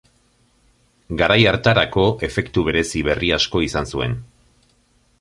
[1.19, 4.21] Garai hartarako efektu berezi berri asko izan zuen.